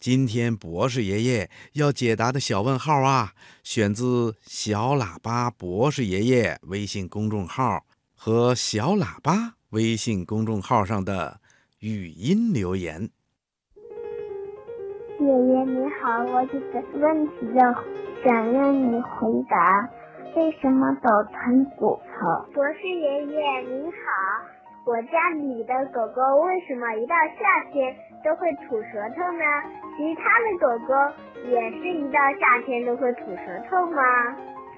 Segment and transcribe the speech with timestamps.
[0.00, 3.32] 今天博士爷爷要解答的小问号啊，
[3.64, 11.40] 选自小喇叭博士爷爷微信公众号和小喇叭微信公众号上的
[11.80, 13.10] 语音留言。
[15.18, 17.74] 爷爷你好，我有个问题要
[18.24, 19.90] 想让你回答，
[20.36, 22.52] 为什么狗吞骨头？
[22.54, 23.98] 博士爷爷您好。
[24.86, 27.94] 我家里的狗狗为什么一到夏天
[28.24, 29.44] 都会吐舌头呢？
[29.96, 30.94] 其他的狗狗
[31.48, 34.02] 也是一到夏天都会吐舌头吗？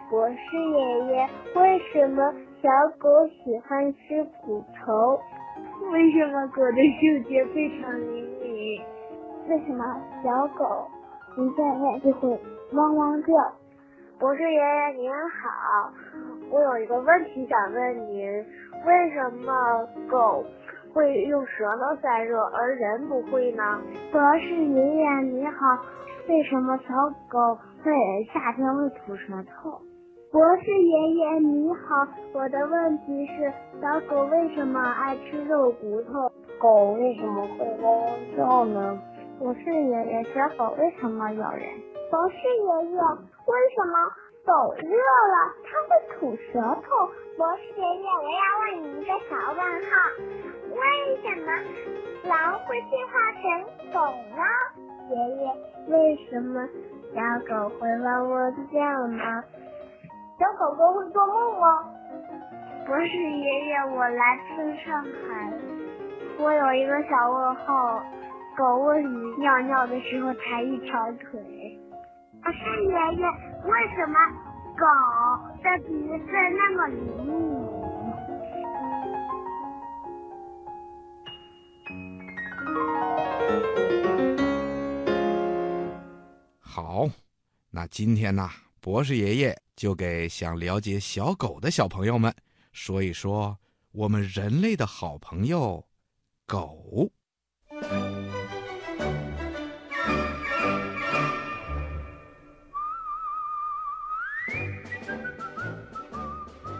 [0.08, 2.68] 博士爷爷，为什么小
[2.98, 5.20] 狗喜欢吃骨头？
[5.92, 8.82] 为什么狗的嗅觉非常灵敏？
[9.48, 9.84] 为什么
[10.22, 10.88] 小狗
[11.36, 12.38] 一见面就会
[12.72, 13.32] 汪汪叫？
[14.18, 15.92] 博士爷爷您好，
[16.50, 18.44] 我有一个问题想问您。
[18.86, 20.44] 为什么狗
[20.92, 23.80] 会用舌头散热，而人不会呢？
[24.12, 25.78] 博士爷爷你好，
[26.28, 26.94] 为什么小
[27.28, 27.92] 狗会
[28.32, 29.80] 夏天会吐舌头？
[30.32, 36.30] 博士爷爷你好，我的问题是小狗为什么爱吃肉骨头？
[36.58, 38.98] 狗为什么会汪汪叫呢？
[39.38, 41.62] 博士爷爷，小狗为什么咬人？
[42.10, 44.10] 博士爷爷，为什么？
[44.46, 47.06] 狗热了，它会吐舌头。
[47.36, 48.99] 博士爷爷，我要问你
[51.10, 51.50] 为什么
[52.28, 53.42] 狼会进化成
[53.92, 53.98] 狗
[54.36, 54.42] 呢？
[55.10, 55.42] 爷爷，
[55.88, 56.64] 为什么
[57.12, 59.42] 小狗会汪汪叫呢？
[60.38, 61.84] 小狗狗会做梦吗？
[62.86, 65.52] 不是爷爷，我来自上海，
[66.38, 68.00] 我有一个小问号：
[68.56, 71.40] 狗为什么尿尿的时候抬一条腿？
[72.40, 73.26] 不是爷爷，
[73.64, 74.14] 为什么
[74.78, 74.86] 狗
[75.64, 77.79] 的鼻子那么灵敏？
[86.60, 87.08] 好，
[87.70, 88.48] 那今天呢，
[88.80, 92.34] 博士爷爷就给想了解小狗的小朋友们
[92.72, 93.58] 说一说
[93.92, 95.84] 我们人类的好朋友——
[96.46, 97.10] 狗。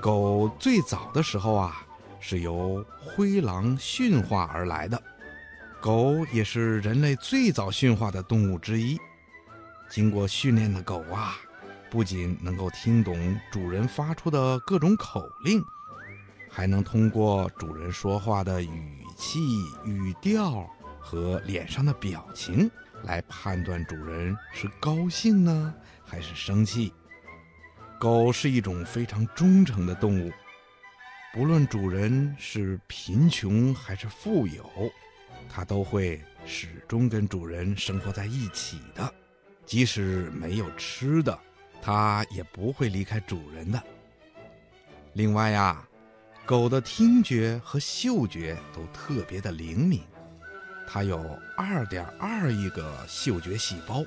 [0.01, 1.87] 狗最早的时候啊，
[2.21, 5.01] 是由灰狼驯化而来的。
[5.81, 9.01] 狗也是人类最早驯化的动物之一。
[9.89, 11.37] 经过训练的狗啊，
[11.91, 15.63] 不仅能够听懂主人发出的各种口令，
[16.51, 19.41] 还能通过主人说话的语气、
[19.85, 20.69] 语调
[21.01, 22.71] 和脸上的表情
[23.03, 25.75] 来判断主人是高兴呢，
[26.05, 26.93] 还是生气。
[27.99, 30.31] 狗是一种非常忠诚的动物，
[31.33, 34.65] 不论主人是贫穷还是富有，
[35.53, 39.13] 它都会始终跟主人生活在一起的。
[39.67, 41.39] 即使没有吃的，
[41.83, 43.83] 它也不会离开主人的。
[45.13, 45.87] 另外呀，
[46.47, 50.03] 狗的听觉和嗅觉都特别的灵敏，
[50.89, 54.05] 它有二点二亿个嗅觉细胞，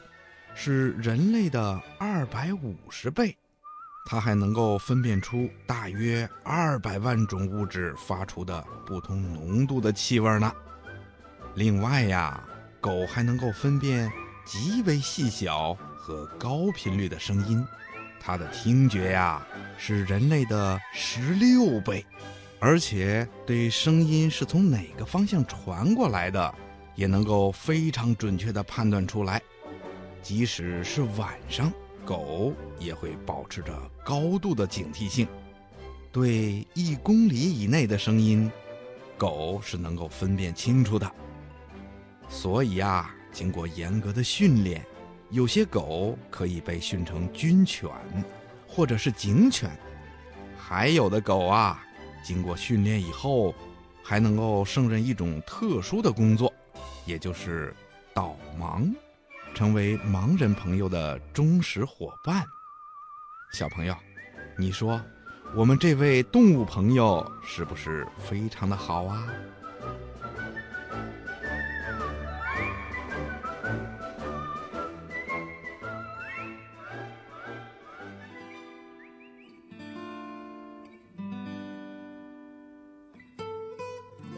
[0.55, 3.35] 是人类的二百五十倍。
[4.05, 10.53] 它还能够分辨出大约二百万种物质发出的不同浓度的气味呢。
[11.55, 12.43] 另外呀，
[12.81, 14.11] 狗还能够分辨
[14.45, 17.63] 极为细小和高频率的声音，
[18.19, 19.45] 它的听觉呀
[19.77, 22.05] 是人类的十六倍，
[22.59, 26.55] 而且对声音是从哪个方向传过来的，
[26.95, 29.41] 也能够非常准确地判断出来，
[30.21, 31.71] 即使是晚上。
[32.05, 33.71] 狗也会保持着
[34.03, 35.25] 高度的警惕性，
[36.11, 38.51] 对一公里以内的声音，
[39.17, 41.09] 狗是能够分辨清楚的。
[42.43, 44.85] 所以呀，经过严格的训练，
[45.29, 47.89] 有些狗可以被训成军犬，
[48.67, 49.69] 或者是警犬；
[50.57, 51.81] 还有的狗啊，
[52.21, 53.55] 经过训练以后，
[54.03, 56.53] 还能够胜任一种特殊的工作，
[57.05, 57.73] 也就是
[58.13, 58.93] 导盲。
[59.55, 62.43] 成为盲人朋友的忠实伙伴。
[63.53, 63.95] 小朋友，
[64.57, 65.01] 你说
[65.55, 69.29] 我们这位动物朋友是不是非常的好啊？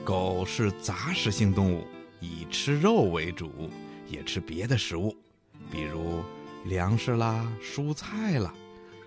[0.05, 1.83] 狗是杂食性动物，
[2.19, 3.71] 以吃肉为主，
[4.07, 5.17] 也吃别的食物，
[5.71, 6.21] 比如
[6.65, 8.53] 粮食啦、蔬菜啦，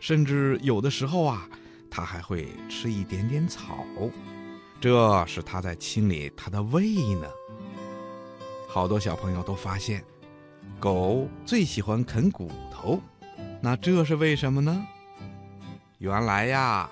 [0.01, 1.49] 甚至有的时候啊，
[1.89, 3.87] 它还会吃一点点草，
[4.81, 7.29] 这是它在清理它的胃呢。
[8.67, 10.05] 好多小朋友都发现，
[10.81, 13.01] 狗最喜欢啃骨头，
[13.63, 14.85] 那这是为什么呢？
[15.99, 16.91] 原来呀，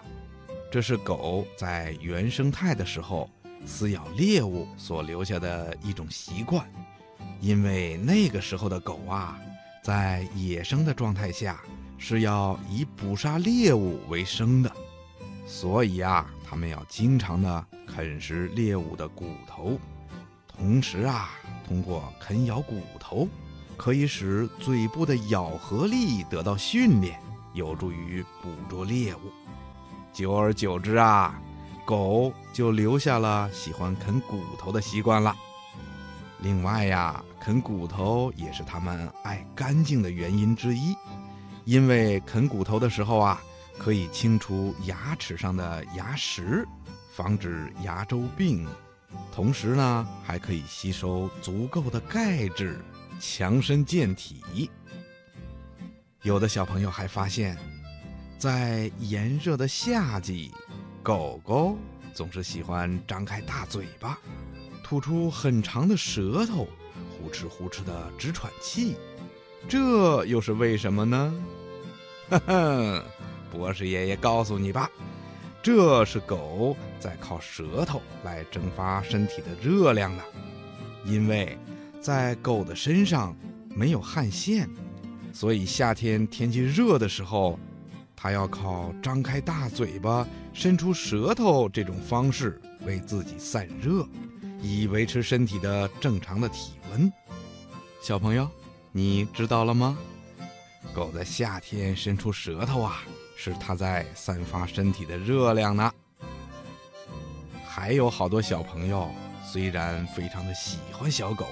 [0.71, 3.29] 这是狗在原生态的时候。
[3.65, 6.65] 撕咬猎物所留下的一种习惯，
[7.41, 9.39] 因为那个时候的狗啊，
[9.83, 11.61] 在野生的状态下
[11.99, 14.71] 是要以捕杀猎物为生的，
[15.47, 19.79] 所以啊，它们要经常的啃食猎物的骨头，
[20.47, 21.31] 同时啊，
[21.67, 23.29] 通过啃咬骨头，
[23.77, 27.19] 可以使嘴部的咬合力得到训练，
[27.55, 29.21] 有助于捕捉猎物。
[30.13, 31.41] 久而久之啊。
[31.87, 35.35] 狗就留下了喜欢啃骨头的习惯了。
[36.41, 40.95] 另外呀，啃骨头也是它们爱干净的原因之一，
[41.65, 43.41] 因为啃骨头的时候啊，
[43.79, 46.67] 可以清除牙齿上的牙石，
[47.15, 48.67] 防止牙周病，
[49.33, 52.79] 同时呢，还可以吸收足够的钙质，
[53.19, 54.71] 强身健体。
[56.23, 57.57] 有的小朋友还发现，
[58.37, 60.53] 在炎热的夏季。
[61.07, 61.79] 狗狗
[62.13, 64.19] 总是喜欢张开大嘴巴，
[64.83, 66.67] 吐出很长的舌头，
[67.13, 68.97] 呼哧呼哧的直喘气，
[69.69, 71.33] 这又是为什么呢？
[72.29, 73.05] 哈哈，
[73.53, 74.91] 博士爷爷告诉你吧，
[75.63, 80.25] 这是狗在靠舌头来蒸发身体的热量呢。
[81.05, 81.57] 因为
[82.01, 83.33] 在狗的身上
[83.69, 84.69] 没有汗腺，
[85.33, 87.57] 所以夏天天气热的时候。
[88.27, 94.05] 它要靠张开大嘴巴、伸出舌头这种方式为自己散热，
[94.61, 97.13] 以维持身体的正常的体温。
[98.03, 98.51] 小朋友，
[98.91, 99.97] 你知道了吗？
[100.93, 103.05] 狗在夏天伸出舌头啊，
[103.37, 105.93] 是它在散发身体的热量呢。
[107.65, 109.09] 还有好多小朋友，
[109.45, 111.47] 虽然非常的喜欢小狗，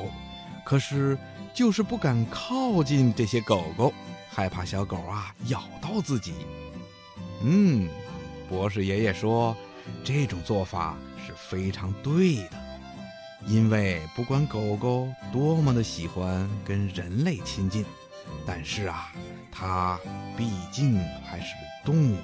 [0.65, 1.17] 可是
[1.55, 3.95] 就是不敢靠近这些狗狗。
[4.37, 6.35] 害怕小狗啊咬到自己，
[7.47, 7.87] 嗯，
[8.49, 9.55] 博士爷爷说，
[10.03, 12.51] 这种做法是非常对的，
[13.47, 17.85] 因为不管狗狗多么的喜欢跟人类亲近，
[18.47, 19.13] 但是啊，
[19.53, 20.01] 它
[20.39, 21.55] 毕竟还是
[21.85, 22.17] 动物，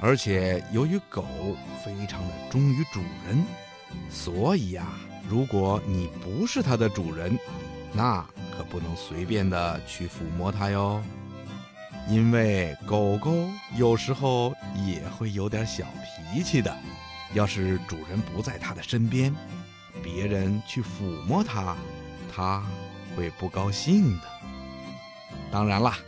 [0.00, 1.24] 而且由于狗
[1.84, 3.44] 非常的忠于主人，
[4.08, 4.86] 所以呀，
[5.28, 7.36] 如果你不是它的主人，
[7.92, 8.24] 那。
[8.56, 11.02] 可不能随便的去抚摸它哟，
[12.08, 14.54] 因为狗狗有时候
[14.86, 15.84] 也会有点小
[16.32, 16.74] 脾气的。
[17.32, 19.34] 要是主人不在它的身边，
[20.02, 21.74] 别人去抚摸它，
[22.32, 22.62] 它
[23.16, 24.22] 会不高兴的。
[25.50, 25.98] 当然啦，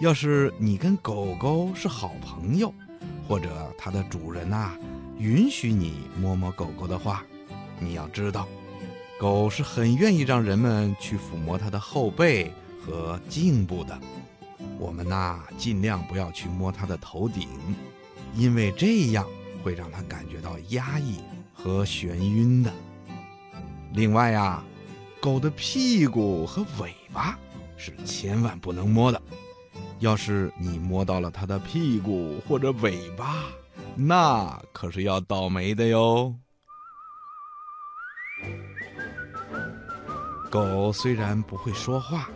[0.00, 2.74] 要是你跟狗狗是好朋友，
[3.26, 4.72] 或者它的主人呐
[5.18, 7.24] 允许你摸摸狗狗的话，
[7.78, 8.46] 你要知道。
[9.18, 12.52] 狗是很愿意让人们去抚摸它的后背
[12.82, 13.98] 和颈部的，
[14.80, 17.46] 我们呐尽量不要去摸它的头顶，
[18.34, 19.26] 因为这样
[19.62, 21.20] 会让它感觉到压抑
[21.52, 22.72] 和眩晕的。
[23.92, 24.64] 另外呀，
[25.20, 27.38] 狗的屁股和尾巴
[27.76, 29.20] 是千万不能摸的，
[29.98, 33.44] 要是你摸到了它的屁股或者尾巴，
[33.94, 36.34] 那可是要倒霉的哟。
[40.50, 42.30] 狗虽然不会说话，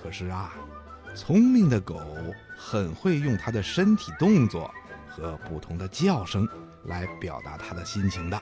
[0.00, 0.52] 可是啊，
[1.16, 1.98] 聪明的狗
[2.56, 4.72] 很会用它的身体动作
[5.08, 6.46] 和不同的叫声
[6.84, 8.40] 来表达它的心情的。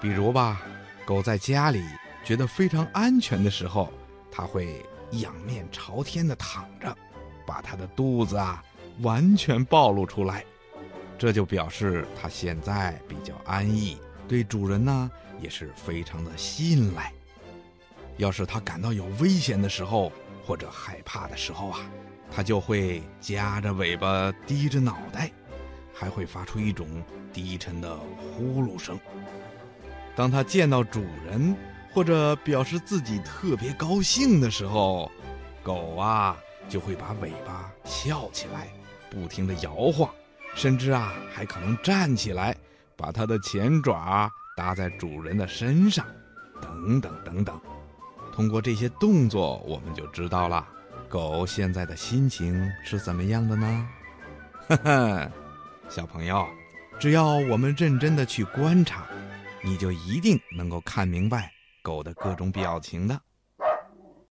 [0.00, 0.62] 比如吧，
[1.04, 1.82] 狗在家里
[2.24, 3.92] 觉得非常安全的时候，
[4.30, 6.96] 它会仰面朝天的躺着，
[7.44, 8.62] 把它的肚子啊
[9.00, 10.44] 完全暴露出来，
[11.18, 13.98] 这就表示它现在比较安逸，
[14.28, 15.10] 对主人呢
[15.40, 17.12] 也是非常的信赖。
[18.16, 20.12] 要是它感到有危险的时候，
[20.46, 21.80] 或者害怕的时候啊，
[22.30, 25.28] 它就会夹着尾巴，低着脑袋，
[25.92, 26.86] 还会发出一种
[27.32, 28.96] 低沉的呼噜声。
[30.14, 31.56] 当它见到主人，
[31.92, 35.10] 或者表示自己特别高兴的时候，
[35.64, 36.36] 狗啊
[36.68, 38.68] 就会把尾巴翘起来，
[39.10, 40.08] 不停地摇晃，
[40.54, 42.56] 甚至啊还可能站起来，
[42.96, 46.06] 把它的前爪搭在主人的身上，
[46.62, 47.60] 等等等等。
[48.36, 50.68] 通过这些动作，我们就知道了
[51.08, 53.88] 狗现在的心情是怎么样的呢？
[54.68, 55.32] 哈哈，
[55.88, 56.46] 小朋友，
[57.00, 59.06] 只要我们认真的去观察，
[59.64, 61.50] 你就一定能够看明白
[61.82, 63.18] 狗的各种表情的。